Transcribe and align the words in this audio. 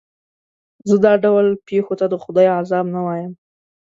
زه 0.89 0.95
دا 1.05 1.13
ډول 1.23 1.45
پېښو 1.67 1.93
ته 1.99 2.05
د 2.09 2.15
خدای 2.23 2.47
عذاب 2.59 2.85
نه 2.95 3.01
وایم. 3.05 3.33